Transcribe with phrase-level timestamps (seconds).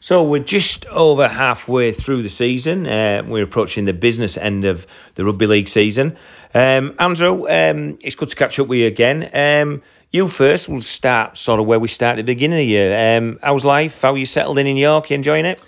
[0.00, 2.86] So we're just over halfway through the season.
[2.86, 6.16] Uh, we're approaching the business end of the rugby league season.
[6.54, 9.30] Um, Andrew, um, it's good to catch up with you again.
[9.32, 10.68] Um, you first.
[10.68, 13.18] We'll start sort of where we started at the beginning of the year.
[13.18, 14.02] Um, how's life?
[14.02, 15.10] How are you settled in in York?
[15.10, 15.60] You enjoying it?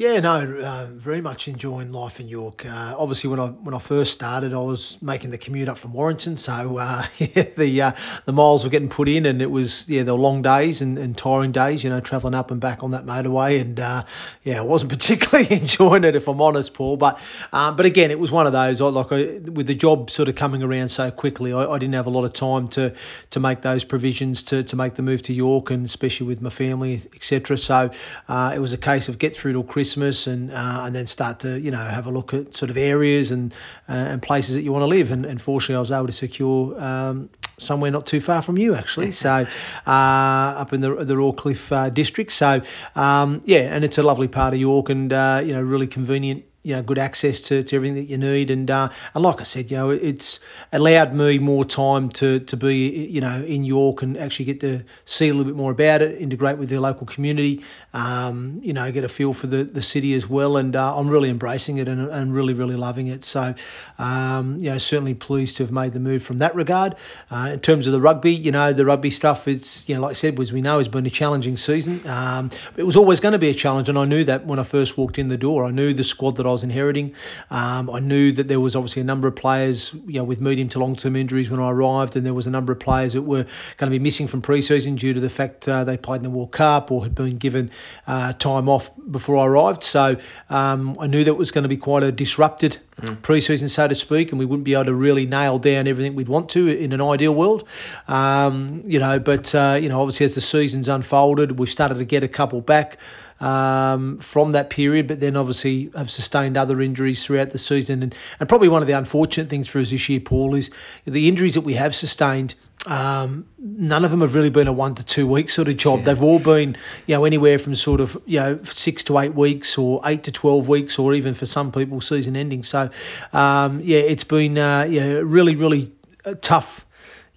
[0.00, 2.64] Yeah, no, uh, very much enjoying life in York.
[2.64, 5.92] Uh, obviously, when I when I first started, I was making the commute up from
[5.92, 7.92] Warrington, so uh, yeah, the uh,
[8.24, 10.96] the miles were getting put in, and it was yeah, there were long days and,
[10.96, 14.04] and tiring days, you know, travelling up and back on that motorway, and uh,
[14.42, 16.96] yeah, I wasn't particularly enjoying it if I'm honest, Paul.
[16.96, 17.20] But
[17.52, 20.34] um, but again, it was one of those like I, with the job sort of
[20.34, 22.94] coming around so quickly, I, I, didn't have a lot of time to
[23.32, 26.48] to make those provisions to to make the move to York, and especially with my
[26.48, 27.58] family, etc.
[27.58, 27.90] So
[28.28, 31.06] uh, it was a case of get through till Christmas Christmas and uh, and then
[31.06, 33.52] start to you know have a look at sort of areas and
[33.88, 35.10] uh, and places that you want to live.
[35.10, 36.80] And, and fortunately, I was able to secure.
[36.80, 39.46] Um, somewhere not too far from you actually so
[39.86, 42.62] uh, up in the the Rawcliffe uh, district so
[42.96, 46.42] um, yeah and it's a lovely part of York and uh, you know really convenient
[46.62, 48.50] you know, good access to, to everything that you need.
[48.50, 50.40] And uh, and like I said, you know, it's
[50.72, 54.84] allowed me more time to, to be, you know, in York and actually get to
[55.06, 58.92] see a little bit more about it, integrate with the local community, um, you know,
[58.92, 60.58] get a feel for the, the city as well.
[60.58, 63.24] And uh, I'm really embracing it and, and really, really loving it.
[63.24, 63.54] So,
[63.98, 66.96] um, you know, certainly pleased to have made the move from that regard.
[67.30, 70.10] Uh, in terms of the rugby, you know, the rugby stuff is, you know, like
[70.10, 72.06] I said, as we know, has been a challenging season.
[72.06, 73.88] Um, it was always going to be a challenge.
[73.88, 75.64] And I knew that when I first walked in the door.
[75.64, 77.14] I knew the squad that was inheriting.
[77.50, 80.68] Um, I knew that there was obviously a number of players, you know, with medium
[80.70, 83.22] to long term injuries when I arrived, and there was a number of players that
[83.22, 83.44] were
[83.76, 86.30] going to be missing from pre-season due to the fact uh, they played in the
[86.30, 87.70] World Cup or had been given
[88.06, 89.82] uh, time off before I arrived.
[89.82, 90.16] So
[90.48, 93.22] um, I knew that was going to be quite a disrupted mm.
[93.22, 96.28] pre-season, so to speak, and we wouldn't be able to really nail down everything we'd
[96.28, 97.68] want to in an ideal world.
[98.08, 102.04] Um, you know, but uh, you know, obviously as the season's unfolded, we've started to
[102.04, 102.98] get a couple back
[103.40, 108.02] um, from that period, but then obviously have sustained other injuries throughout the season.
[108.02, 110.70] And, and probably one of the unfortunate things for us this year, Paul, is
[111.04, 112.54] the injuries that we have sustained.
[112.86, 116.00] Um, none of them have really been a one to two week sort of job.
[116.00, 116.04] Yeah.
[116.06, 119.76] They've all been, you know, anywhere from sort of, you know, six to eight weeks
[119.76, 122.62] or eight to 12 weeks or even for some people season ending.
[122.62, 122.90] So,
[123.32, 125.92] um, yeah, it's been, uh, yeah, really, really
[126.40, 126.86] tough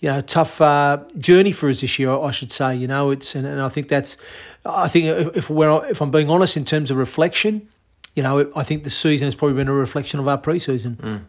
[0.04, 2.76] you know, tough uh, journey for us this year, I should say.
[2.76, 4.18] You know, it's and, and I think that's
[4.66, 7.70] I think if we're if I'm being honest in terms of reflection,
[8.14, 10.98] you know, I think the season has probably been a reflection of our preseason.
[10.98, 11.22] Mm.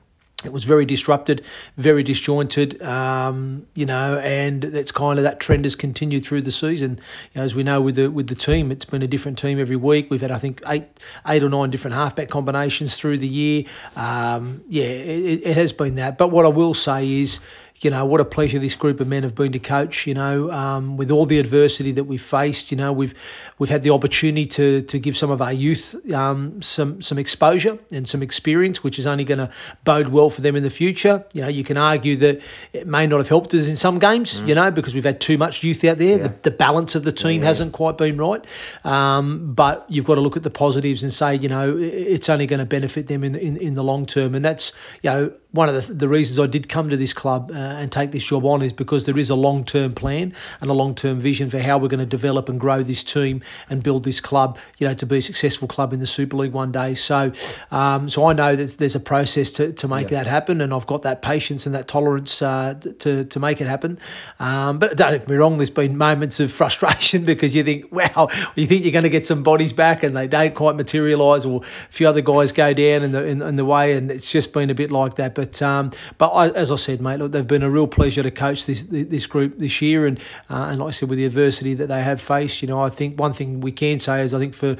[0.45, 1.45] It was very disrupted,
[1.79, 6.51] very disjointed, um, you know, and that's kind of that trend has continued through the
[6.51, 6.99] season.
[7.33, 9.61] You know, as we know with the with the team, it's been a different team
[9.61, 10.11] every week.
[10.11, 10.89] We've had I think eight
[11.29, 13.65] eight or nine different halfback combinations through the year.
[13.95, 16.19] Um, yeah, it, it has been that.
[16.19, 17.39] But what I will say is,
[17.81, 20.07] you know, what a pleasure this group of men have been to coach.
[20.07, 23.15] You know, um, with all the adversity that we've faced, you know, we've
[23.59, 27.79] we've had the opportunity to to give some of our youth um, some some exposure
[27.91, 29.51] and some experience, which is only going to
[29.83, 31.25] bode well for them in the future.
[31.33, 32.41] You know, you can argue that
[32.73, 34.49] it may not have helped us in some games, mm.
[34.49, 36.19] you know, because we've had too much youth out there.
[36.19, 36.29] Yeah.
[36.29, 37.49] The, the, balance of the team yeah.
[37.49, 38.45] hasn't quite been right.
[38.85, 42.47] Um, but you've got to look at the positives and say, you know, it's only
[42.47, 45.69] going to benefit them in, in in the long term, and that's you know one
[45.69, 48.45] of the, the reasons I did come to this club uh, and take this job
[48.45, 51.61] on is because there is a long term plan and a long term vision for
[51.61, 54.95] how we're going to develop and grow this team and build this club, you know,
[54.95, 56.95] to be a successful club in the Super League one day.
[56.95, 57.31] So,
[57.71, 60.25] um, so I know that there's a process to, to make yeah.
[60.25, 63.69] that happen, and I've got that patience and that tolerance uh, to to make it
[63.69, 64.01] happen.
[64.41, 68.29] Um, but don't get me wrong, there's been moments of frustration because you think, wow,
[68.57, 71.63] you think you're going to get some bodies back and they don't quite materialise, or
[71.63, 74.53] a few other guys go down in the in, in the way, and it's just
[74.53, 75.37] been a bit like that.
[75.37, 78.23] But but um, but I, as I said, mate, look, they've been a real pleasure
[78.23, 80.19] to coach this this group this year, and
[80.49, 82.89] uh, and like I said, with the adversity that they have faced, you know, I
[82.89, 84.77] think one thing we can say is I think for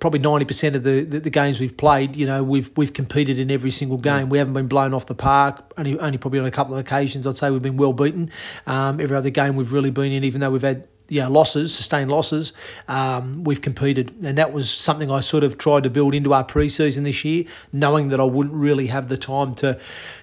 [0.00, 3.52] probably 90% of the, the, the, games we've played, you know, we've we've competed in
[3.52, 4.30] every single game.
[4.30, 5.72] We haven't been blown off the park.
[5.76, 8.30] Only only probably on a couple of occasions, I'd say we've been well beaten.
[8.66, 12.10] Um, every other game we've really been in, even though we've had yeah, losses, sustained
[12.10, 12.54] losses,
[12.88, 14.14] um, we've competed.
[14.24, 17.44] And that was something I sort of tried to build into our preseason this year,
[17.70, 19.78] knowing that I wouldn't really have the time to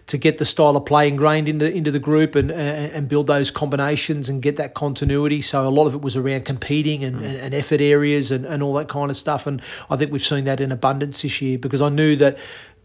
[0.08, 3.52] to get the style of play ingrained into into the group and and build those
[3.52, 5.44] combinations and get that continuity.
[5.44, 7.40] So a lot of it was around competing and, mm.
[7.40, 9.46] and effort areas and, and all that kind of stuff.
[9.46, 12.40] And I think we've seen that in abundance this year because I knew that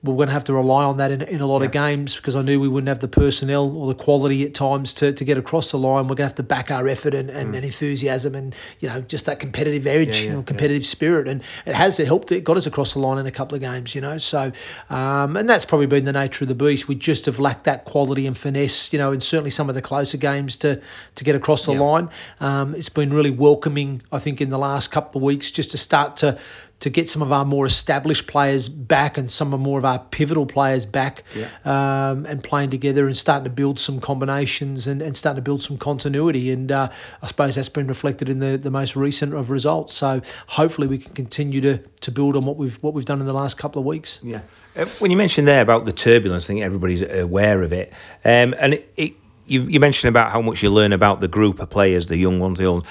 [0.04, 1.66] we're going to have to rely on that in, in a lot yeah.
[1.66, 4.92] of games because I knew we wouldn't have the personnel or the quality at times
[4.94, 6.04] to, to get across the line.
[6.04, 7.56] We're going to have to back our effort and, and, mm.
[7.56, 11.26] and enthusiasm and you know just that competitive edge, yeah, yeah, you know, competitive spirit,
[11.26, 12.30] and it has it helped.
[12.32, 14.18] It got us across the line in a couple of games, you know.
[14.18, 14.52] So
[14.90, 16.86] um, and that's probably been the nature of the beast.
[16.86, 19.82] We just have lacked that quality and finesse, you know, and certainly some of the
[19.82, 20.82] closer games to
[21.14, 22.10] to get across the line.
[22.40, 25.78] Um, it's been really welcoming, I think, in the last couple of weeks just to
[25.78, 26.38] start to
[26.84, 29.98] to get some of our more established players back and some of more of our
[29.98, 31.48] pivotal players back yeah.
[31.64, 35.62] um, and playing together and starting to build some combinations and, and starting to build
[35.62, 36.50] some continuity.
[36.50, 36.90] And uh,
[37.22, 39.94] I suppose that's been reflected in the, the most recent of results.
[39.94, 43.26] So hopefully we can continue to, to build on what we've what we've done in
[43.26, 44.18] the last couple of weeks.
[44.22, 44.42] Yeah.
[44.76, 47.94] Uh, when you mentioned there about the turbulence, I think everybody's aware of it.
[48.26, 49.12] Um, and it, it
[49.46, 52.40] you, you mentioned about how much you learn about the group of players, the young
[52.40, 52.86] ones, the old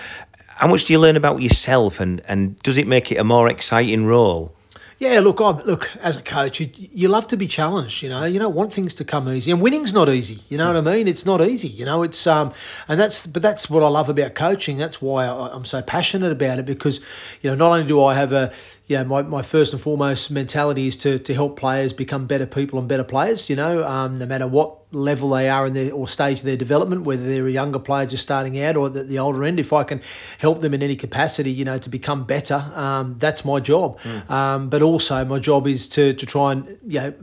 [0.55, 3.49] how much do you learn about yourself, and and does it make it a more
[3.49, 4.53] exciting role?
[4.99, 8.03] Yeah, look, I look as a coach, you, you love to be challenged.
[8.03, 10.39] You know, you don't want things to come easy, and winning's not easy.
[10.47, 11.09] You know what I mean?
[11.09, 11.67] It's not easy.
[11.67, 12.53] You know, it's um,
[12.87, 14.77] and that's but that's what I love about coaching.
[14.77, 17.01] That's why I, I'm so passionate about it because,
[17.41, 18.53] you know, not only do I have a
[18.85, 22.45] you know, my, my first and foremost mentality is to, to help players become better
[22.45, 25.91] people and better players, you know, um, no matter what level they are in their
[25.93, 29.07] or stage of their development, whether they're a younger player just starting out or at
[29.07, 30.01] the older end, if I can
[30.37, 33.99] help them in any capacity, you know, to become better, um, that's my job.
[34.01, 34.29] Mm.
[34.29, 37.13] Um, but also my job is to, to try and, you know,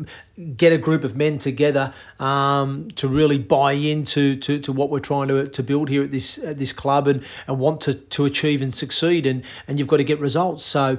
[0.57, 4.99] get a group of men together um, to really buy into to, to what we're
[4.99, 8.25] trying to, to build here at this at this club and, and want to, to
[8.25, 10.65] achieve and succeed and, and you've got to get results.
[10.65, 10.99] So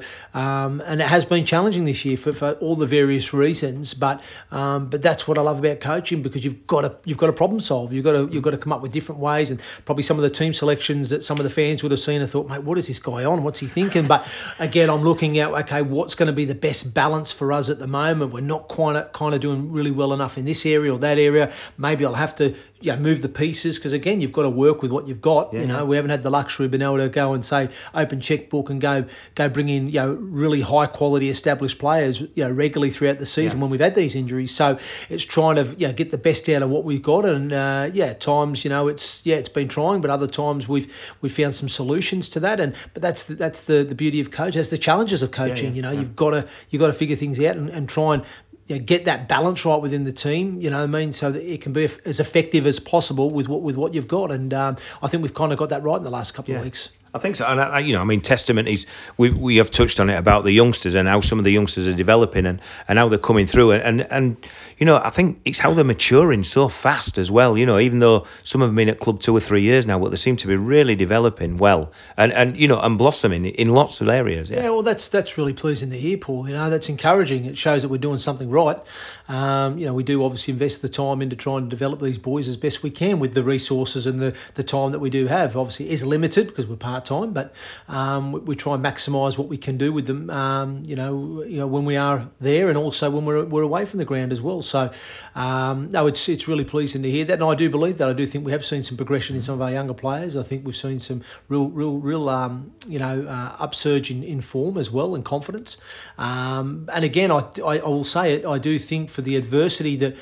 [0.51, 3.93] um, and it has been challenging this year for, for all the various reasons.
[3.93, 4.21] But
[4.51, 7.33] um, but that's what I love about coaching because you've got to you've got to
[7.33, 7.93] problem solve.
[7.93, 9.51] You've got to you've got to come up with different ways.
[9.51, 12.21] And probably some of the team selections that some of the fans would have seen
[12.21, 13.43] and thought, mate, what is this guy on?
[13.43, 14.07] What's he thinking?
[14.07, 14.27] But
[14.59, 17.79] again, I'm looking at okay, what's going to be the best balance for us at
[17.79, 18.33] the moment?
[18.33, 21.53] We're not quite kind of doing really well enough in this area or that area.
[21.77, 24.81] Maybe I'll have to you know, move the pieces because again, you've got to work
[24.81, 25.53] with what you've got.
[25.53, 27.69] Yeah, you know, we haven't had the luxury of being able to go and say
[27.93, 29.05] open checkbook and go
[29.35, 33.25] go bring in you know really high quality established players you know regularly throughout the
[33.25, 33.61] season yeah.
[33.61, 34.53] when we've had these injuries.
[34.53, 34.79] So
[35.09, 37.25] it's trying to you know, get the best out of what we've got.
[37.25, 40.91] And uh, yeah, times you know it's yeah it's been trying, but other times we've
[41.21, 42.59] we've found some solutions to that.
[42.59, 44.55] And but that's the, that's the the beauty of coach.
[44.55, 45.75] That's the challenges of coaching.
[45.75, 48.23] you know, you've got to you've got to figure things out and, and try and
[48.67, 50.61] you know, get that balance right within the team.
[50.61, 51.13] You know what I mean?
[51.13, 54.31] So that it can be as effective as possible with what with what you've got.
[54.31, 56.59] And um, I think we've kind of got that right in the last couple yeah.
[56.59, 56.89] of weeks.
[57.13, 58.85] I think so, and I, you know, I mean, testament is
[59.17, 61.85] we we have touched on it about the youngsters and how some of the youngsters
[61.85, 64.37] are developing and, and how they're coming through, and, and and
[64.77, 67.57] you know, I think it's how they're maturing so fast as well.
[67.57, 70.09] You know, even though some have been at club two or three years now, but
[70.09, 73.99] they seem to be really developing well and and you know and blossoming in lots
[73.99, 74.49] of areas.
[74.49, 76.47] Yeah, yeah well, that's that's really pleasing to hear, Paul.
[76.47, 77.43] You know, that's encouraging.
[77.43, 78.79] It shows that we're doing something right.
[79.27, 82.47] Um, you know, we do obviously invest the time into trying to develop these boys
[82.47, 85.57] as best we can with the resources and the the time that we do have.
[85.57, 87.53] Obviously, is limited because we're part time, but
[87.87, 90.29] um, we, we, try and maximise what we can do with them.
[90.29, 93.85] Um, you know, you know when we are there, and also when we're, we're away
[93.85, 94.61] from the ground as well.
[94.61, 94.91] So,
[95.35, 98.09] um, no, it's it's really pleasing to hear that, and I do believe that.
[98.09, 100.35] I do think we have seen some progression in some of our younger players.
[100.35, 104.41] I think we've seen some real, real, real, um, you know, uh, upsurge in, in
[104.41, 105.77] form as well and confidence.
[106.17, 108.45] Um, and again, I, I, I will say it.
[108.45, 110.15] I do think for the adversity that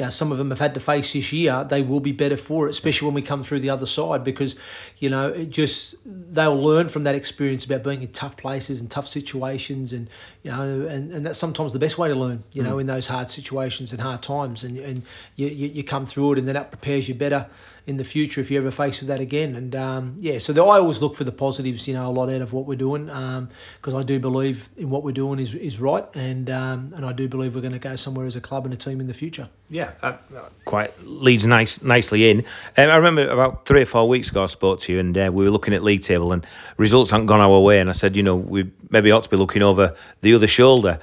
[0.00, 2.38] you know, some of them have had to face this year, they will be better
[2.38, 4.56] for it, especially when we come through the other side, because
[4.96, 8.90] you know it just they'll learn from that experience about being in tough places and
[8.90, 10.08] tough situations, and
[10.42, 12.80] you know, and, and that's sometimes the best way to learn, you know, mm.
[12.80, 15.02] in those hard situations and hard times, and and
[15.36, 17.46] you, you, you come through it, and then that prepares you better
[17.86, 19.54] in the future if you're ever face with that again.
[19.54, 22.30] And um, yeah, so the, I always look for the positives, you know, a lot
[22.30, 25.54] out of what we're doing because um, I do believe in what we're doing is,
[25.54, 28.40] is right, and um, and I do believe we're going to go somewhere as a
[28.40, 29.48] club and a team in the future.
[29.68, 30.16] Yeah, uh,
[30.64, 32.40] quite leads nice nicely in.
[32.76, 35.30] Um, I remember about three or four weeks ago I spoke to you and uh,
[35.32, 36.46] we were looking at league table and
[36.76, 39.36] results hadn't gone our way, and I said, you know, we maybe ought to be
[39.36, 40.98] looking over the other shoulder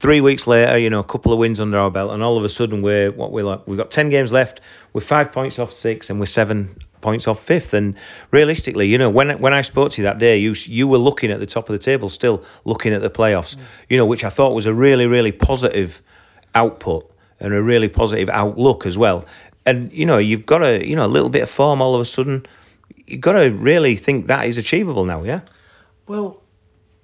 [0.00, 2.44] three weeks later, you know, a couple of wins under our belt, and all of
[2.44, 3.66] a sudden we're what we're like.
[3.66, 4.60] We've got ten games left.
[4.92, 7.74] We're five points off six, and we're seven points off fifth.
[7.74, 7.94] And
[8.30, 11.30] realistically, you know, when when I spoke to you that day, you you were looking
[11.30, 13.56] at the top of the table, still looking at the playoffs.
[13.56, 13.60] Mm.
[13.88, 16.00] You know, which I thought was a really really positive
[16.54, 19.24] output and a really positive outlook as well.
[19.66, 22.00] And you know, you've got a you know a little bit of form all of
[22.00, 22.46] a sudden.
[23.06, 25.40] You've got to really think that is achievable now, yeah.
[26.06, 26.42] Well,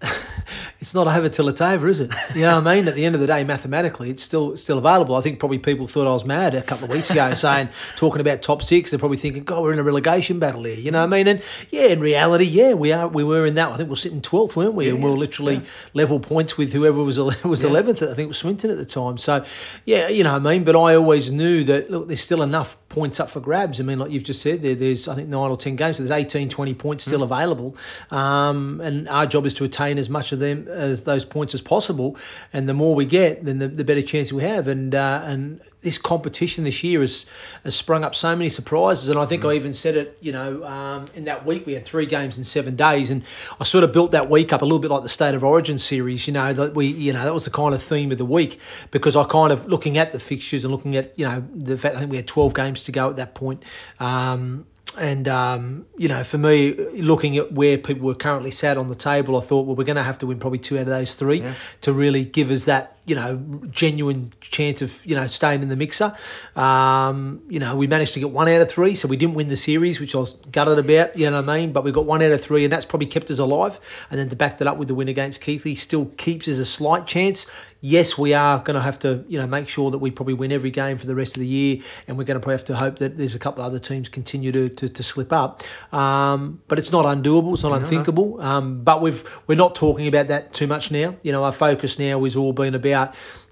[0.80, 2.10] it's not over till it's over, is it?
[2.34, 2.88] You know what I mean?
[2.88, 5.14] At the end of the day, mathematically, it's still still available.
[5.14, 8.20] I think probably people thought I was mad a couple of weeks ago saying talking
[8.20, 8.90] about top six.
[8.90, 10.76] They're probably thinking, God, we're in a relegation battle here.
[10.76, 11.28] You know what I mean?
[11.28, 13.08] And yeah, in reality, yeah, we are.
[13.08, 13.70] We were in that.
[13.70, 14.86] I think we're sitting twelfth, weren't we?
[14.86, 15.60] Yeah, and we were literally yeah.
[15.94, 17.70] level points with whoever was was Yeah.
[17.70, 18.02] eleventh.
[18.02, 19.18] I think it was Swinton at the time.
[19.18, 19.44] So
[19.84, 20.64] yeah, you know what I mean.
[20.64, 23.80] But I always knew that look, there's still enough points up for grabs.
[23.80, 26.04] I mean, like you've just said, there, there's I think nine or ten games, so
[26.04, 27.24] there's 18, 20 points still Mm.
[27.24, 27.76] available.
[28.10, 31.60] Um, and our job is to attain as much of them as those points as
[31.60, 32.16] possible.
[32.52, 34.68] And the more we get, then the, the better chance we have.
[34.68, 37.26] And uh, and this competition this year has,
[37.62, 39.08] has sprung up so many surprises.
[39.08, 41.84] And I think I even said it, you know, um, in that week we had
[41.84, 43.22] three games in seven days, and
[43.60, 45.78] I sort of built that week up a little bit like the State of Origin
[45.78, 46.26] series.
[46.26, 48.58] You know that we, you know, that was the kind of theme of the week
[48.90, 51.96] because I kind of looking at the fixtures and looking at, you know, the fact
[51.96, 53.62] I think we had 12 games to go at that point.
[54.00, 54.66] Um,
[54.98, 58.94] and um, you know, for me, looking at where people were currently sat on the
[58.94, 61.14] table, I thought, well, we're going to have to win probably two out of those
[61.14, 61.54] three Yeah.
[61.82, 63.36] to really give us that, you know,
[63.70, 66.16] genuine chance of, you know, staying in the mixer.
[66.56, 69.48] Um, you know, we managed to get one out of three, so we didn't win
[69.48, 71.72] the series, which I was gutted about, you know what I mean?
[71.72, 73.78] But we got one out of three, and that's probably kept us alive.
[74.10, 76.64] And then to back that up with the win against Keighley, still keeps us a
[76.64, 77.46] slight chance.
[77.80, 80.52] Yes, we are going to have to, you know, make sure that we probably win
[80.52, 82.76] every game for the rest of the year, and we're going to probably have to
[82.76, 85.62] hope that there's a couple of other teams continue to, to, to slip up.
[85.92, 88.40] Um, but it's not undoable, it's not unthinkable.
[88.40, 91.16] Um, but we've we're not talking about that too much now.
[91.22, 92.93] You know, our focus now has all been about,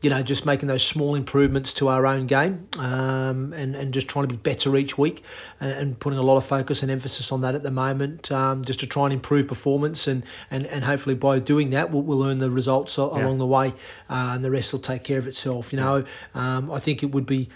[0.00, 4.08] you know, just making those small improvements to our own game, um, and and just
[4.08, 5.22] trying to be better each week,
[5.60, 8.64] and, and putting a lot of focus and emphasis on that at the moment, um,
[8.64, 12.24] just to try and improve performance, and and, and hopefully by doing that we'll, we'll
[12.24, 13.04] earn the results Yeah.
[13.04, 13.68] along the way,
[14.10, 15.72] uh, and the rest will take care of itself.
[15.72, 17.48] You know, um, I think it would be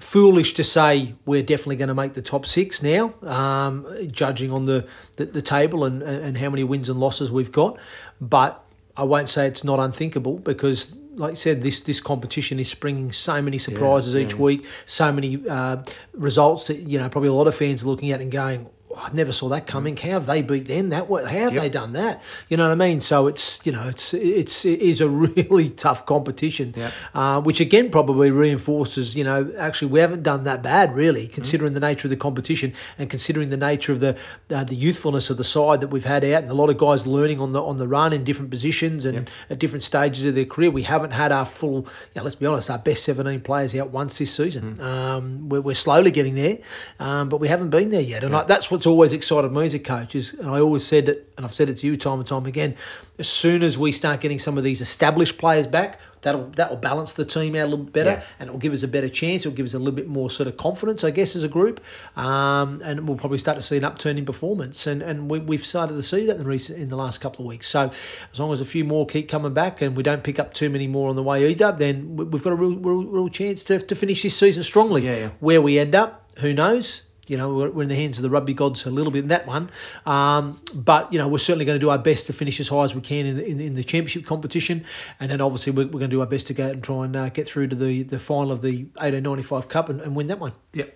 [0.00, 4.64] foolish to say we're definitely going to make the top six now, um, judging on
[4.64, 4.86] the,
[5.16, 7.78] the, the table and, and how many wins and losses we've got.
[8.18, 8.64] But
[8.96, 13.12] I won't say it's not unthinkable because, like I said, this this competition is springing
[13.12, 14.38] so many surprises each yeah.
[14.40, 15.82] week, so many uh,
[16.12, 18.68] results that you know probably a lot of fans are looking at and going.
[18.94, 19.96] "Oh, I never saw that coming.
[19.96, 21.22] How have they beat them that way?
[21.22, 21.62] How have Yep.
[21.62, 22.22] they done that?
[22.48, 23.00] You know what I mean?
[23.00, 26.92] So it's you know it's it's it is a really tough competition, Yep.
[27.14, 31.74] uh, which again probably reinforces you know actually we haven't done that bad really considering
[31.74, 34.16] the nature of the competition and considering the nature of the
[34.54, 37.06] uh, the youthfulness of the side that we've had out and a lot of guys
[37.06, 39.28] learning on the on the run in different positions and Yep.
[39.50, 40.70] at different stages of their career.
[40.70, 43.90] We haven't had our full, you know, let's be honest, our best 17 players out
[43.90, 44.80] once this season.
[44.80, 46.58] Um, we're, we're slowly getting there,
[46.98, 48.24] um, but we haven't been there yet.
[48.24, 51.06] And I, that's what's always excited me as a coach is, and I always said
[51.06, 52.74] that, and I've said it to you time and time again,
[53.16, 57.12] as soon as we start getting some of these established players back, that'll that'll balance
[57.12, 58.22] the team out a little bit better, Yeah.
[58.40, 59.42] and it'll give us a better chance.
[59.46, 61.80] It'll give us a little bit more sort of confidence, I guess, as a group,
[62.16, 64.88] um, and we'll probably start to see an upturn in performance.
[64.88, 67.48] And and we, we've started to see that in recent in the last couple of
[67.50, 67.68] weeks.
[67.68, 67.92] So
[68.32, 70.70] as long as a few more keep coming back, and we don't pick up too
[70.70, 73.62] many more on the way either, then we- we've got a real real, real chance
[73.64, 75.04] to, to finish this season strongly.
[75.06, 75.28] Yeah, yeah.
[75.38, 77.02] Where we end up, who knows?
[77.28, 79.46] You know, we're in the hands of the rugby gods a little bit in that
[79.46, 79.70] one.
[80.04, 82.82] Um, but, you know, we're certainly going to do our best to finish as high
[82.82, 84.84] as we can in the, in, in the championship competition.
[85.20, 87.04] And then obviously we're, we're going to do our best to go out and try
[87.04, 90.26] and uh, get through to the, the final of the 1895 Cup and, and win
[90.26, 90.52] that one.
[90.72, 90.86] Yeah.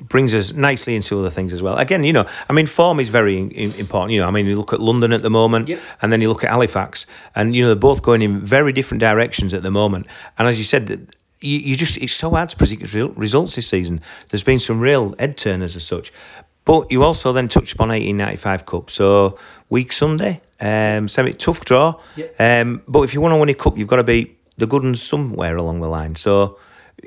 [0.00, 1.76] Brings us nicely into other things as well.
[1.76, 4.12] Again, you know, I mean, form is very in, important.
[4.12, 5.80] You know, I mean, you look at London at the moment, Yep.
[6.02, 9.00] and then you look at Halifax, and you know, they're both going in very different
[9.00, 10.06] directions at the moment.
[10.38, 14.00] And as you said, you, you just it's so hard to predict results this season.
[14.28, 16.12] There's been some real head turners as such,
[16.64, 18.90] but you also then touch upon 1895 Cup.
[18.90, 19.38] So
[19.70, 22.00] week Sunday, um, semi tough draw.
[22.16, 22.36] Yep.
[22.38, 24.82] Um, but if you want to win a cup, you've got to beat the good
[24.82, 26.14] ones somewhere along the line.
[26.16, 26.58] So,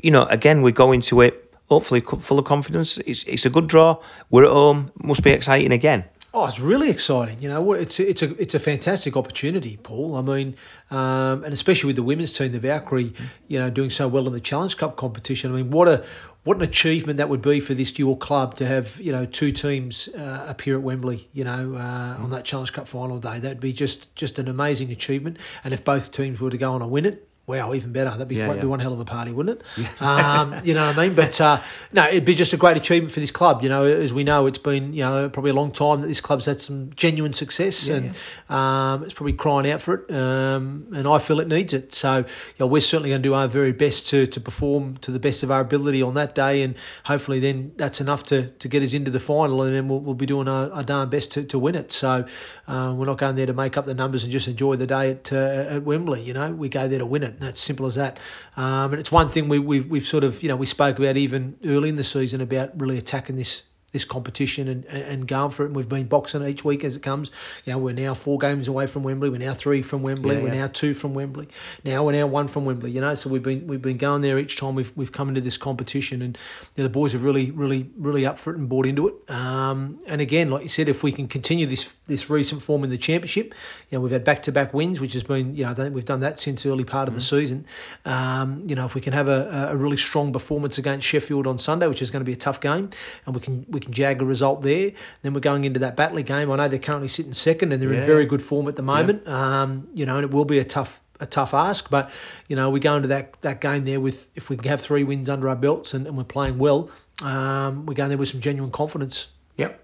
[0.01, 2.97] you know, again, we go into it hopefully full of confidence.
[2.97, 4.01] It's it's a good draw.
[4.29, 4.91] We're at home.
[5.03, 6.03] Must be exciting again.
[6.33, 7.41] Oh, it's really exciting.
[7.41, 10.15] You know, it's a, it's a it's a fantastic opportunity, Paul.
[10.15, 10.55] I mean,
[10.89, 13.13] um, and especially with the women's team, the Valkyrie,
[13.49, 15.51] you know, doing so well in the Challenge Cup competition.
[15.51, 16.05] I mean, what a
[16.45, 19.51] what an achievement that would be for this dual club to have you know two
[19.51, 21.27] teams uh, appear at Wembley.
[21.33, 24.91] You know, uh, on that Challenge Cup final day, that'd be just just an amazing
[24.91, 25.37] achievement.
[25.65, 27.27] And if both teams were to go on and win it.
[27.51, 28.09] Wow, even better.
[28.11, 29.65] That'd be, Yeah, that'd be one hell of a party, wouldn't it?
[30.01, 31.15] Um, you know what I mean?
[31.15, 33.61] But uh, no, it'd be just a great achievement for this club.
[33.63, 36.21] You know, as we know, it's been you know probably a long time that this
[36.21, 38.15] club's had some genuine success, Yeah, and
[38.49, 40.11] Um, it's probably crying out for it.
[40.11, 41.93] Um, and I feel it needs it.
[41.93, 42.25] So you
[42.59, 45.43] know, we're certainly going to do our very best to, to perform to the best
[45.43, 48.93] of our ability on that day, and hopefully then that's enough to, to get us
[48.93, 51.59] into the final, and then we'll, we'll be doing our, our darn best to, to
[51.59, 51.91] win it.
[51.91, 52.25] So
[52.67, 55.11] uh, we're not going there to make up the numbers and just enjoy the day
[55.11, 55.35] at, uh,
[55.75, 56.21] at Wembley.
[56.21, 58.19] You know, we go there to win it, that's simple as that.
[58.55, 61.17] Um, and it's one thing we, we've, we've sort of, you know, we spoke about
[61.17, 65.63] even early in the season about really attacking this this competition and, and going for
[65.63, 65.67] it.
[65.67, 67.31] And we've been boxing each week as it comes.
[67.65, 69.29] You know, we're now four games away from Wembley.
[69.29, 70.35] We're now three from Wembley.
[70.35, 70.61] Yeah, we're yeah.
[70.61, 71.47] now two from Wembley.
[71.83, 72.91] Now we're now one from Wembley.
[72.91, 75.41] You know, so we've been we've been going there each time we've we've come into
[75.41, 76.37] this competition, and
[76.75, 79.29] you know, the boys are really really really up for it and bought into it.
[79.29, 82.89] Um, and again, like you said, if we can continue this this recent form in
[82.89, 83.53] the championship,
[83.89, 85.93] you know, we've had back to back wins, which has been you know I think
[85.93, 87.19] we've done that since early part of mm-hmm.
[87.19, 87.65] the season.
[88.05, 91.59] Um, you know, if we can have a, a really strong performance against Sheffield on
[91.59, 92.89] Sunday, which is going to be a tough game,
[93.25, 94.91] and we can we can jag a result there.
[95.21, 96.51] Then we're going into that Batley game.
[96.51, 98.01] I know they're currently sitting second and they're yeah.
[98.01, 99.23] in very good form at the moment.
[99.25, 99.61] Yeah.
[99.61, 102.09] Um, you know, and it will be a tough a tough ask, but
[102.47, 105.03] you know we go into that that game there with if we can have three
[105.03, 106.89] wins under our belts and, and we're playing well,
[107.21, 109.27] um, we go in there with some genuine confidence.
[109.57, 109.79] Yep.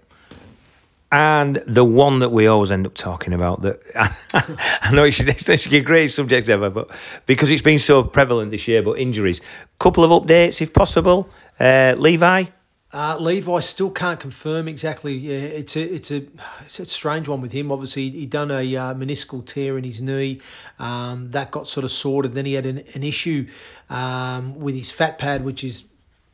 [1.10, 3.80] And the one that we always end up talking about that
[4.34, 6.90] I know it's, it's a great subject ever, but
[7.24, 9.40] because it's been so prevalent this year, but injuries.
[9.78, 11.30] Couple of updates if possible.
[11.58, 12.44] Uh, Levi,
[12.92, 15.14] uh, Levi still can't confirm exactly.
[15.14, 16.26] Yeah, it's a it's a
[16.64, 17.70] it's a strange one with him.
[17.70, 20.40] Obviously, he done a uh, meniscal tear in his knee.
[20.78, 22.32] Um, that got sort of sorted.
[22.32, 23.48] Then he had an, an issue
[23.90, 25.84] um, with his fat pad, which is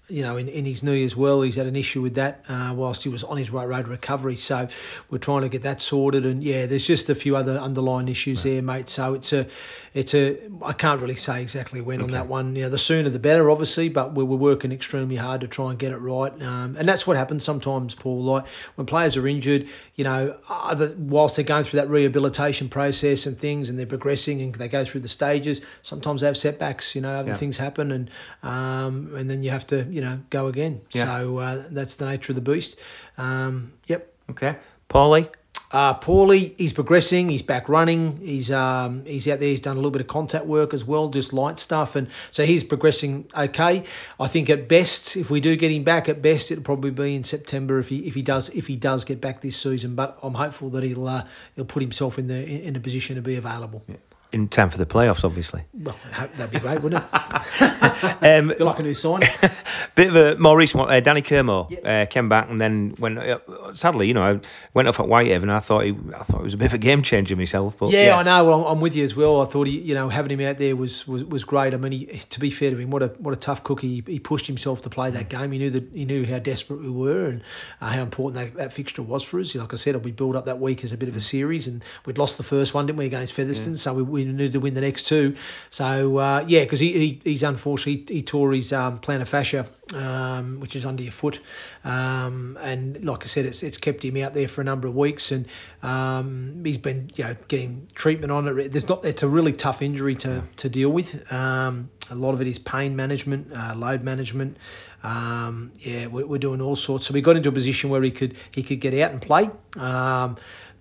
[0.08, 1.40] you know, in, in his knee as well.
[1.42, 4.36] He's had an issue with that uh, whilst he was on his right road recovery.
[4.36, 4.68] So
[5.10, 6.26] we're trying to get that sorted.
[6.26, 8.52] And yeah, there's just a few other underlying issues right.
[8.52, 8.88] there, mate.
[8.90, 9.46] So it's a,
[9.94, 12.04] it's a, I can't really say exactly when okay.
[12.04, 12.54] on that one.
[12.54, 15.70] You know, the sooner the better, obviously, but we're, we're working extremely hard to try
[15.70, 16.32] and get it right.
[16.42, 18.24] Um, and that's what happens sometimes, Paul.
[18.24, 23.26] Like when players are injured, you know, either whilst they're going through that rehabilitation process
[23.26, 26.94] and things, and they're progressing and they go through the stages, sometimes they have setbacks.
[26.94, 27.36] You know, other yeah.
[27.36, 28.10] things happen, and
[28.42, 30.80] um, and then you have to you know go again.
[30.90, 31.04] Yeah.
[31.04, 32.76] So uh, that's the nature of the beast.
[33.16, 34.12] Um, yep.
[34.30, 34.56] Okay,
[34.90, 35.28] Paulie.
[35.70, 37.28] Uh, Paulie, he's progressing.
[37.28, 38.18] He's back running.
[38.18, 39.48] He's um, he's out there.
[39.48, 42.44] He's done a little bit of contact work as well, just light stuff, and so
[42.44, 43.84] he's progressing okay.
[44.18, 47.14] I think at best, if we do get him back, at best it'll probably be
[47.14, 49.94] in September if he if he does if he does get back this season.
[49.94, 51.24] But I'm hopeful that he'll uh,
[51.54, 53.82] he'll put himself in the in, a position to be available.
[53.88, 53.96] Yeah
[54.34, 55.62] in time for the playoffs, obviously.
[55.72, 57.62] Well, that'd be great, wouldn't it?
[58.22, 59.20] um, Feel like a new sign.
[59.94, 60.92] bit of a more recent one.
[60.92, 61.82] Uh, Danny Kermor yep.
[61.84, 63.38] uh, came back and then when uh,
[63.74, 64.40] sadly, you know, I
[64.74, 65.50] went off at Whitehaven.
[65.50, 67.76] I thought he, I thought it was a bit of a game changer myself.
[67.78, 68.16] But yeah, yeah.
[68.16, 68.44] I know.
[68.44, 69.40] Well, I'm with you as well.
[69.40, 71.72] I thought he, you know, having him out there was was, was great.
[71.72, 74.02] I mean, he, to be fair to him, what a what a tough cookie.
[74.02, 75.52] He, he pushed himself to play that game.
[75.52, 77.42] He knew that he knew how desperate we were and
[77.80, 79.54] uh, how important that, that fixture was for us.
[79.54, 81.84] Like I said, we built up that week as a bit of a series, and
[82.04, 83.74] we'd lost the first one, didn't we, against Featherstone?
[83.74, 83.78] Yeah.
[83.78, 85.36] So we, we needed to win the next two.
[85.70, 89.66] So uh, yeah, because he, he, he's unfortunately he, he tore his um, plantar fascia,
[89.94, 91.40] um, which is under your foot,
[91.84, 94.96] um, and like I said, it's it's kept him out there for a number of
[94.96, 95.46] weeks, and
[95.82, 98.72] um, he's been you know getting treatment on it.
[98.72, 101.30] There's not it's a really tough injury to to deal with.
[101.32, 104.56] Um, a lot of it is pain management, uh, load management.
[105.02, 107.06] Um, yeah, we're, we're, doing all sorts.
[107.06, 109.50] So we got into a position where he could he could get out and play,
[109.76, 110.36] um,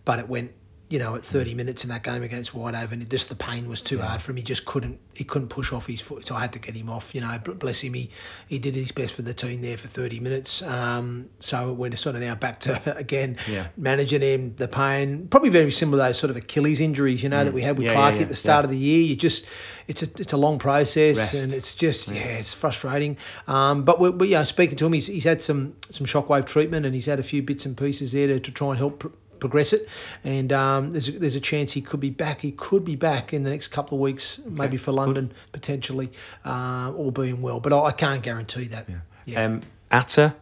[0.05, 0.51] but it went
[0.93, 3.97] you know, at 30 minutes in that game against Whitehaven, just the pain was too
[3.97, 4.05] yeah.
[4.05, 4.37] hard for him.
[4.37, 6.87] He just couldn't, he couldn't push off his foot, so I had to get him
[6.87, 7.15] off.
[7.15, 8.11] You know, bless him, he,
[8.47, 10.61] he did his best for the team there for 30 minutes.
[10.61, 13.69] Um, so we're sort of now back to again yeah.
[13.75, 17.41] managing him, the pain, probably very similar to those sort of Achilles injuries, you know,
[17.41, 17.45] mm.
[17.45, 19.01] that we had with yeah, Clark at the start of the year.
[19.01, 19.45] You just,
[19.87, 21.33] it's a, it's a long process, Rest.
[21.33, 23.17] and it's just, yeah, it's frustrating.
[23.47, 26.45] Um, but we're, we, you know, speaking to him, he's, he's had some some shockwave
[26.45, 29.11] treatment, and he's had a few bits and pieces there to, to try and help
[29.39, 29.87] progress it.
[30.23, 32.41] And um, there's a, there's a chance he could be back.
[32.41, 35.35] He could be back in the next couple of weeks, okay, maybe for London good.
[35.51, 36.11] potentially,
[36.45, 37.59] uh, all being well.
[37.59, 38.89] But I, I can't guarantee that.
[38.89, 38.95] Yeah.
[39.25, 39.45] yeah.
[39.45, 40.35] Um, Ata,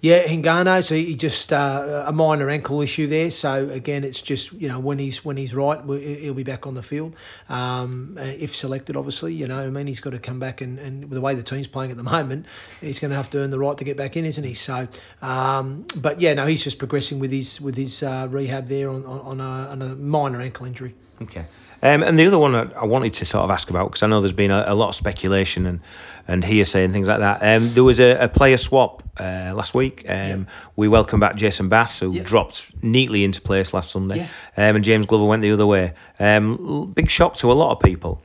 [0.00, 0.84] yeah, Hingano.
[0.84, 3.30] So he just uh, a minor ankle issue there.
[3.30, 6.74] So again, it's just you know when he's when he's right, he'll be back on
[6.74, 7.16] the field.
[7.48, 10.78] Um, uh, if selected, obviously, you know, I mean, he's got to come back and,
[10.78, 12.46] and the way the team's playing at the moment,
[12.80, 14.54] he's going to have to earn the right to get back in, isn't he?
[14.54, 14.86] So,
[15.20, 19.04] um, but yeah, no, he's just progressing with his with his uh, rehab there on
[19.04, 20.94] on, on, a, on a minor ankle injury.
[21.20, 21.44] Okay.
[21.80, 24.20] Um, and the other one I wanted to sort of ask about because I know
[24.20, 25.80] there's been a, a, lot of speculation and,
[26.26, 27.38] and hearsay and things like that.
[27.40, 30.04] Um, there was a, a player swap uh, last week.
[30.08, 34.18] Um, We welcome back Jason Bass, who dropped neatly into place last Sunday,
[34.56, 35.92] um, and James Glover went the other way.
[36.20, 38.22] Um, big shock to a lot of people.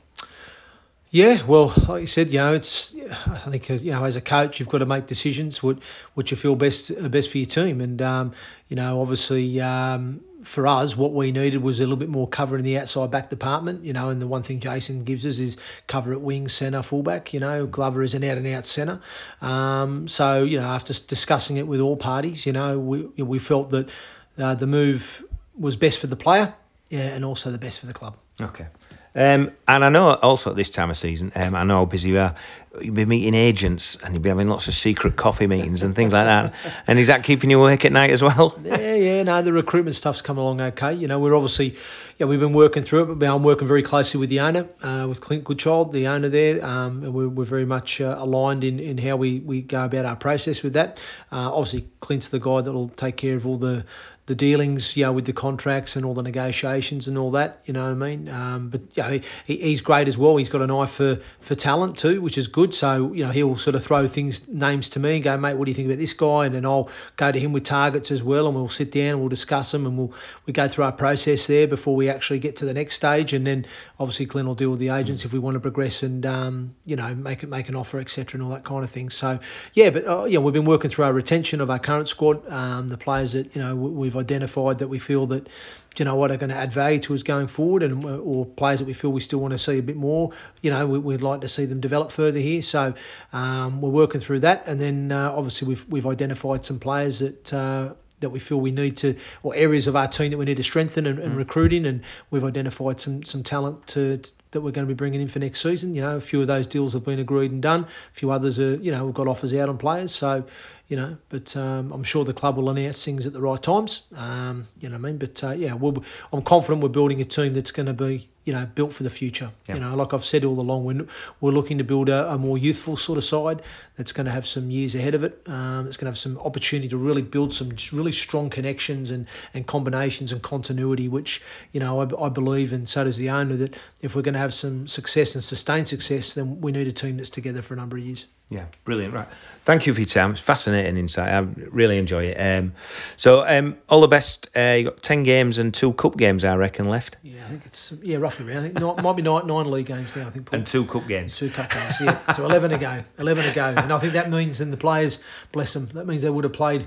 [1.14, 2.92] Yeah, well, like you said, you know, it's.
[3.26, 5.78] I think you know, as a coach, you've got to make decisions what
[6.14, 8.32] what you feel best best for your team, and um,
[8.68, 12.58] you know, obviously, um, for us, what we needed was a little bit more cover
[12.58, 15.56] in the outside back department, you know, and the one thing Jason gives us is
[15.86, 19.00] cover at wing, centre, fullback, you know, Glover is an out and out centre.
[19.40, 23.70] Um, so, you know, after discussing it with all parties, you know, we, we felt
[23.70, 23.88] that
[24.36, 25.24] uh, the move
[25.56, 26.52] was best for the player
[26.88, 28.16] yeah, and also the best for the club.
[28.40, 28.66] Okay.
[29.14, 32.10] Um, and I know also at this time of season, um, I know how busy
[32.10, 32.34] you are.
[32.80, 36.12] You'd be meeting agents and you'd be having lots of secret coffee meetings and things
[36.12, 36.54] like that.
[36.86, 38.58] And is that keeping you awake at night as well?
[38.64, 39.22] Yeah, yeah.
[39.22, 40.94] No, the recruitment stuff's come along okay.
[40.94, 41.76] You know, we're obviously,
[42.18, 45.06] yeah, we've been working through it, but I'm working very closely with the owner, uh,
[45.08, 46.64] with Clint Goodchild, the owner there.
[46.64, 50.06] Um, and we're, we're very much uh, aligned in, in how we, we go about
[50.06, 50.98] our process with that.
[51.30, 53.84] Uh, obviously, Clint's the guy that will take care of all the
[54.26, 57.74] the dealings, you know, with the contracts and all the negotiations and all that, you
[57.74, 58.28] know what I mean?
[58.28, 60.36] Um, but yeah, you know, he, he's great as well.
[60.36, 62.63] He's got an eye for, for talent too, which is good.
[62.72, 65.66] So you know, he'll sort of throw things names to me and go, mate, what
[65.66, 66.46] do you think about this guy?
[66.46, 69.20] And then I'll go to him with targets as well, and we'll sit down and
[69.20, 70.12] we'll discuss them and we'll
[70.46, 73.32] we go through our process there before we actually get to the next stage.
[73.32, 73.66] And then
[73.98, 76.96] obviously Glenn will deal with the agents if we want to progress and um, you
[76.96, 78.38] know make it make an offer, etc.
[78.38, 79.10] and all that kind of thing.
[79.10, 79.38] So
[79.74, 82.88] yeah, but uh, yeah, we've been working through our retention of our current squad, um,
[82.88, 85.48] the players that you know we've identified that we feel that
[85.96, 88.80] you know what are going to add value to us going forward, and or players
[88.80, 90.32] that we feel we still want to see a bit more.
[90.62, 92.62] You know, we, would like to see them develop further here.
[92.62, 92.94] So
[93.32, 97.52] um, we're working through that, and then uh, obviously we've we've identified some players that.
[97.52, 100.56] Uh, that we feel we need to, or areas of our team that we need
[100.56, 101.36] to strengthen and, and mm.
[101.36, 105.20] recruiting, and we've identified some some talent to, to, that we're going to be bringing
[105.20, 105.94] in for next season.
[105.94, 107.84] You know, a few of those deals have been agreed and done.
[107.84, 110.14] A few others are, you know, we've got offers out on players.
[110.14, 110.44] So,
[110.88, 114.02] you know, but um, I'm sure the club will announce things at the right times.
[114.14, 115.18] Um, you know what I mean?
[115.18, 115.92] But uh, yeah, we
[116.32, 119.10] I'm confident we're building a team that's going to be, you know, built for the
[119.10, 119.50] future.
[119.66, 119.76] Yeah.
[119.76, 121.06] You know, like I've said all along, we're,
[121.40, 123.62] we're looking to build a, a more youthful sort of side
[123.96, 125.40] that's going to have some years ahead of it.
[125.46, 129.26] Um, it's going to have some opportunity to really build some really strong connections and,
[129.54, 133.56] and combinations and continuity, which, you know, I, I believe, and so does the owner,
[133.56, 136.92] that if we're going to have some success and sustained success, then we need a
[136.92, 138.26] team that's together for a number of years.
[138.50, 139.14] Yeah, brilliant.
[139.14, 139.28] Right.
[139.64, 140.32] Thank you for your time.
[140.32, 141.32] It's fascinating insight.
[141.32, 141.38] I
[141.70, 142.36] really enjoy it.
[142.36, 142.74] Um,
[143.16, 144.50] so, um, all the best.
[144.54, 147.16] Uh, you got 10 games and two cup games, I reckon, left.
[147.22, 148.58] Yeah, I think it's, yeah, roughly around.
[148.58, 150.46] I think it might be nine, nine league games now, I think.
[150.46, 150.58] Paul.
[150.58, 151.36] And two cup games.
[151.36, 152.32] Two cup games, yeah.
[152.32, 153.04] So 11 to go.
[153.18, 153.74] 11 to go.
[153.76, 155.18] And I think that means then the players,
[155.52, 156.86] bless them, that means they would have played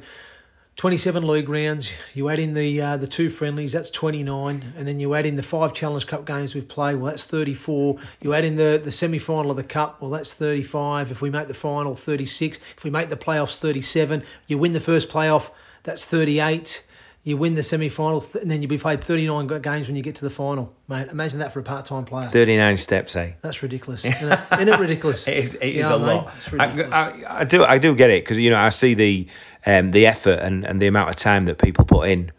[0.77, 1.91] 27 league rounds.
[2.13, 5.35] You add in the uh, the two friendlies, that's 29, and then you add in
[5.35, 7.97] the five Challenge Cup games we've played, well that's 34.
[8.21, 11.09] You add in the the semi final of the cup, well that's 35.
[11.09, 12.59] If we make the final, 36.
[12.77, 14.23] If we make the playoffs, 37.
[14.45, 15.49] You win the first playoff,
[15.81, 16.83] that's 38.
[17.27, 20.21] You win the semi-finals, and then you'll be played 39 games when you get to
[20.23, 21.09] the final, mate.
[21.09, 22.29] Imagine that for a part-time player.
[22.29, 23.33] 39 steps, eh?
[23.41, 24.05] That's ridiculous.
[24.05, 25.27] Isn't it, isn't it ridiculous?
[25.27, 26.33] it is, it is a lot.
[26.57, 29.27] I, I, I, do, I do get it because you know I see the
[29.65, 32.31] um, the effort and, and the amount of time that people put in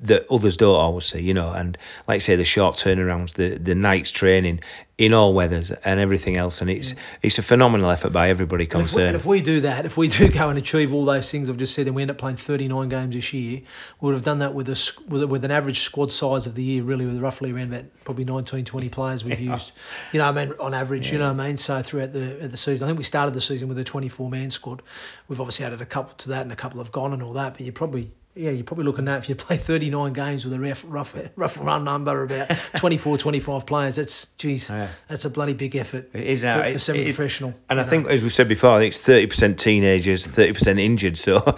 [0.00, 3.58] that others don't always see, you know, and like I say, the short turnarounds, the
[3.58, 4.60] the night's training
[4.98, 6.98] in all weathers and everything else, and it's mm.
[7.20, 9.14] it's a phenomenal effort by everybody concerned.
[9.14, 11.50] If we, if we, do that, if we do go and achieve all those things
[11.50, 13.60] I've just said, and we end up playing 39 games this year,
[14.00, 16.62] we would have done that with a with, with an average squad size of the
[16.62, 19.52] year, really, with roughly around about probably 19, 20 players we've yeah.
[19.52, 19.76] used,
[20.12, 21.12] you know, I mean, on average, yeah.
[21.14, 23.42] you know, what I mean, so throughout the the season, I think we started the
[23.42, 24.82] season with a 24 man squad.
[25.28, 27.52] We've obviously added a couple to that, and a couple have gone and all that,
[27.54, 30.60] but you probably yeah, you're probably looking at if you play 39 games with a
[30.60, 33.96] rough, rough, rough run number about 24, 25 players.
[33.96, 34.88] That's geez, yeah.
[35.08, 36.10] that's a bloody big effort.
[36.12, 36.62] It is now.
[36.62, 37.54] For, for semi-professional.
[37.70, 37.88] And I know.
[37.88, 41.16] think, as we said before, I think it's 30% teenagers, 30% injured.
[41.16, 41.56] So.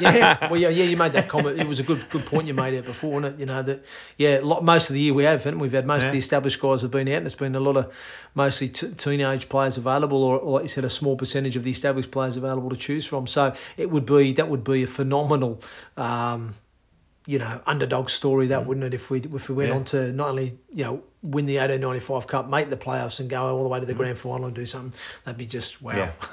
[0.00, 0.84] yeah, well, yeah, yeah.
[0.84, 1.58] You made that comment.
[1.58, 3.40] It was a good, good point you made it before, wasn't it?
[3.40, 3.84] You know that,
[4.16, 4.40] yeah.
[4.42, 5.66] Lot, most of the year we have, haven't we?
[5.66, 6.08] We've had most yeah.
[6.08, 7.92] of the established guys have been out, and it's been a lot of
[8.34, 11.70] mostly t- teenage players available, or, or like you said, a small percentage of the
[11.70, 13.26] established players available to choose from.
[13.26, 15.60] So it would be that would be a phenomenal.
[15.96, 16.54] Uh, Um,
[17.26, 18.66] you know underdog story that mm.
[18.66, 19.76] wouldn't it if we if we went yeah.
[19.76, 23.44] on to not only you know win the 1895 Cup, make the playoffs, and go
[23.44, 23.98] all the way to the mm.
[23.98, 24.92] grand final and do something.
[25.24, 26.12] That'd be just wow, yeah.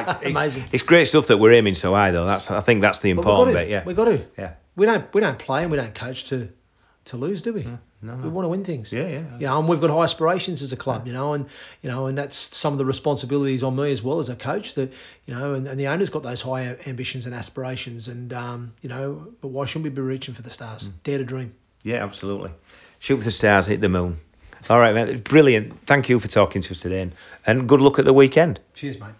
[0.00, 0.64] it's, amazing.
[0.70, 2.24] It's great stuff that we're aiming so high though.
[2.24, 3.68] That's I think that's the important bit.
[3.68, 4.24] Yeah, we got to.
[4.38, 6.48] Yeah, we don't we don't play and we don't coach to
[7.06, 7.66] to lose, do we?
[8.00, 8.92] No, no, We want to win things.
[8.92, 9.38] Yeah, yeah.
[9.38, 11.46] You know, and we've got high aspirations as a club, you know, and
[11.82, 14.74] you know, and that's some of the responsibilities on me as well as a coach.
[14.74, 14.92] That
[15.26, 18.88] you know, and, and the owner's got those high ambitions and aspirations, and um, you
[18.88, 20.88] know, but why shouldn't we be reaching for the stars?
[20.88, 20.92] Mm.
[21.02, 21.54] Dare to dream.
[21.82, 22.52] Yeah, absolutely.
[23.00, 24.18] Shoot for the stars, hit the moon.
[24.70, 25.18] All right, man.
[25.18, 25.86] Brilliant.
[25.86, 27.12] Thank you for talking to us today, and,
[27.46, 28.60] and good luck at the weekend.
[28.74, 29.14] Cheers, mate.